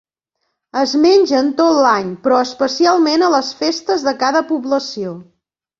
Es 0.83 0.93
mengen 1.03 1.51
tot 1.61 1.77
l'any 1.87 2.09
però 2.25 2.41
especialment 2.47 3.27
a 3.29 3.33
les 3.39 3.55
festes 3.63 4.11
de 4.11 4.19
cada 4.27 4.47
població. 4.53 5.17